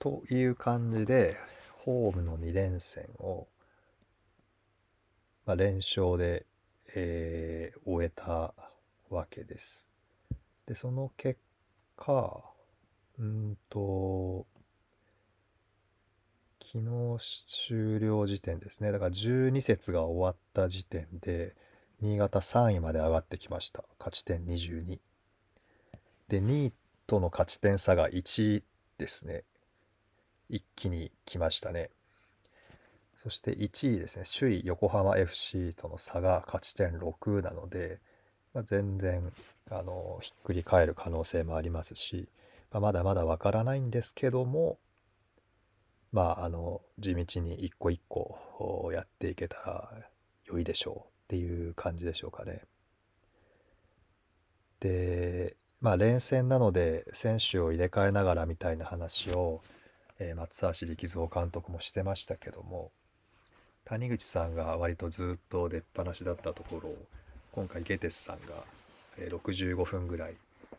[0.00, 1.36] という感じで、
[1.76, 3.46] ホームの2連戦を、
[5.44, 6.46] まあ、連勝で、
[6.96, 8.52] えー終えた
[9.10, 9.90] わけです。
[10.66, 11.38] で、その結
[11.96, 12.42] 果、
[13.18, 14.46] うんと、
[16.62, 18.92] 昨日終了時点ですね。
[18.92, 21.54] だから12節が終わった時点で、
[22.00, 23.84] 新潟3位まで上がってきました。
[23.98, 24.98] 勝ち点22。
[26.28, 26.72] で、2位
[27.06, 28.62] との勝ち点差が1
[28.96, 29.44] ですね。
[30.50, 31.90] 一気に来ましたね。
[33.16, 38.00] そして1位ですね、首位横浜 FC との差が勝ち点6なので、
[38.54, 39.32] まあ、全然
[39.70, 42.28] あのひっくり返る可能性もありますし、
[42.70, 44.78] まあ、まだまだわからないんですけども、
[46.12, 49.90] まあ、あの地道に一個一個やっていけたら
[50.46, 52.62] 良いでしょうっていう感じでしょうかね。
[54.80, 59.62] で、まあ、連戦なので選手を入れ替えながらみたいな話を、
[60.20, 62.92] えー松橋力蔵監督もしてましたけども
[63.86, 66.96] 谷口さんが割とずっと出っ放しだったところを
[67.52, 68.62] 今回ゲテスさんが、
[69.18, 70.34] えー65分ぐらい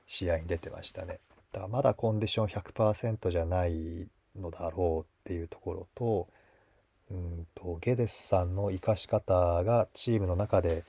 [0.08, 1.20] 試合に出てましたね。
[1.52, 4.08] だまだコンディション100%じゃない
[4.40, 6.28] のだろうっていうところと
[7.10, 10.86] うんとゲデスさんの生かし方がチームの中で、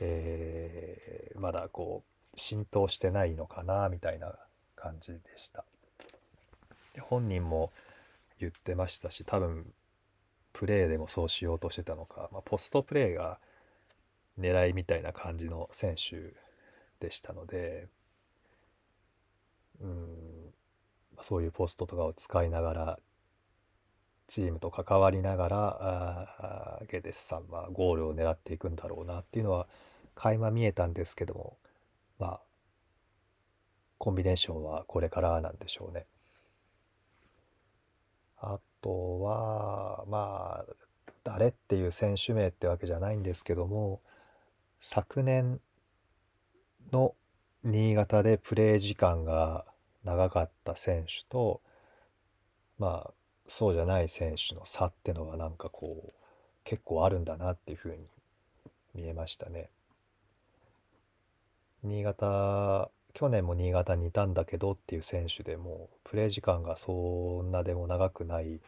[0.00, 4.32] えーまだこう浸透してないのかなみたいな
[4.76, 5.64] 感じでした。
[6.94, 7.72] で本人も
[8.38, 9.72] 言ってましたし多分
[10.52, 13.38] プレーでもそうしようとしてたのか、まあ、ポストプレーが
[14.38, 16.34] 狙いみたいな感じの選手
[17.00, 17.88] でしたので
[19.80, 20.54] うん
[21.22, 22.98] そういうポストとかを使いながら
[24.26, 29.66] チームと関わりながらあゲデスさんはゴールを狙っていくんだろうなっていうのは
[30.14, 31.56] 垣間見えたんですけども
[32.18, 32.40] まあ
[33.98, 36.06] コンビネーションはこれからなんでしょうね。
[38.44, 40.72] あとはまあ
[41.22, 44.00] 誰っていう選手名ってわけじゃないんですけども
[44.78, 45.60] 昨年
[46.92, 47.14] の
[47.62, 49.64] 新潟でプレー時間が
[50.04, 51.62] 長かった選手と
[52.78, 53.14] まあ
[53.46, 56.12] そうじゃない選手の差ってのはなんかこう
[56.64, 58.06] 結構あるんだなっていうふうに
[58.94, 59.70] 見えましたね。
[61.82, 68.60] 新潟去年も新潟にいたんだけどっていう選手でもプレー時間がそんなでも長くない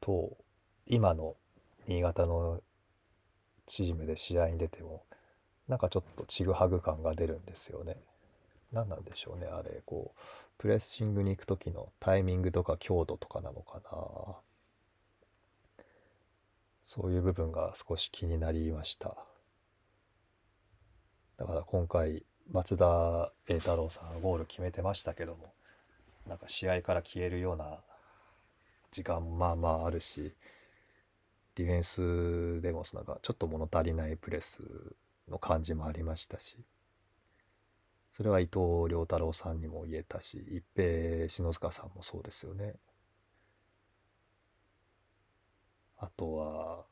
[0.00, 0.36] と
[0.86, 1.34] 今の
[1.86, 2.62] 新潟の
[3.66, 5.02] チームで試合に出ても
[5.66, 7.96] なんかちょっとちぐはぐ感が出るんですよね。
[8.72, 9.82] 何なんでしょうねあれ。
[9.84, 10.20] こう
[10.56, 14.36] プレッシングに行く時のタイミングとか強度とかなのかな。
[16.82, 19.16] そういう部分が少し気になりました。
[21.36, 25.52] だから今回松田栄太郎さんゴール決めてましたけども
[26.26, 27.78] なんか試合から消えるような
[28.90, 30.32] 時間もまあまああるし
[31.54, 31.84] ディフェン
[32.58, 34.62] スでもなんかちょっと物足りないプレス
[35.28, 36.56] の感じもありましたし
[38.12, 38.58] それは伊藤
[38.90, 42.74] 良太郎さんにも言えたし一平篠塚さんもそうですよね。
[45.98, 46.84] あとは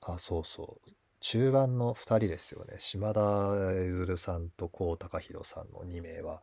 [0.00, 0.90] あそうそう。
[1.20, 2.76] 中盤の2人ですよね。
[2.78, 6.42] 島田譲さんと高貴弘さんの2名は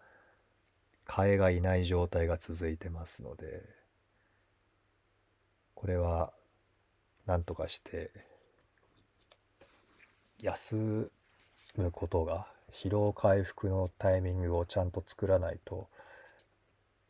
[1.07, 3.63] 替えがいない状態が続いてますので
[5.73, 6.33] これは
[7.25, 8.11] なんとかして
[10.39, 11.11] 休
[11.75, 15.88] むことが疲労回復のタイミングをちゃんと作らないと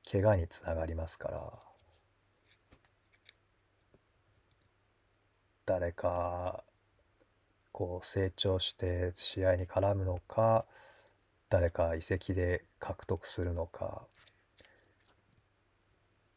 [0.09, 1.53] 怪我につながりますから
[5.65, 6.63] 誰か
[7.77, 10.65] こう成長して試合に絡むのか
[11.47, 14.01] 誰か移籍で獲得するのか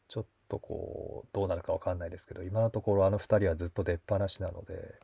[0.07, 4.99] ちょっとこうどうなるか分かんないですけど今のところあの2人はずっと出っ放しなので、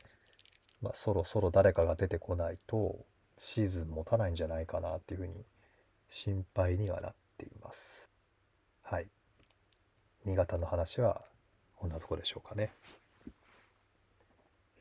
[0.83, 3.03] まあ、そろそろ誰かが出てこないと
[3.39, 5.33] シーズン持たないんじゃないかなっていうふうに
[6.07, 8.11] 心配にはなっています。
[8.83, 9.07] はい。
[10.23, 11.23] 新潟の話は
[11.75, 12.69] こんなとこでしょうかね。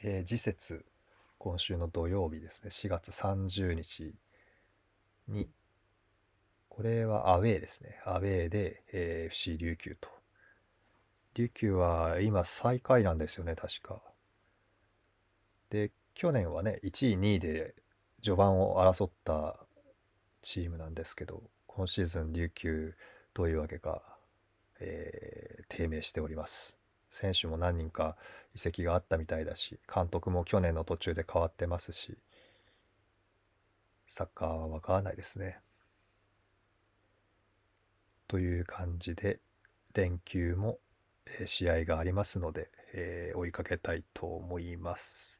[0.05, 0.85] えー次節
[1.47, 2.71] 今週の土曜日ですね。
[2.71, 4.13] 4月30日
[5.29, 5.49] に
[6.69, 8.01] これはアウェーですね。
[8.05, 10.09] アウェーで、えー FC 琉球と。
[11.35, 14.03] 琉球は今最下位なんですよね確か。
[15.71, 17.77] で去年はね1位2位で
[18.21, 19.57] 序盤を争った
[20.43, 22.97] チームなんですけど今シーズン琉球
[23.35, 24.03] どういうわけか、
[24.81, 26.77] えー低迷しております。
[27.11, 28.17] 選手も何人か
[28.55, 32.17] 移籍があったみたいだし監督も去年の途中で変わってますし
[34.07, 35.59] サッカーは分からないですね。
[38.29, 39.41] という感じで
[39.95, 40.79] 連休も、
[41.47, 45.36] 試合がありますので、えー追いかけたいと思います。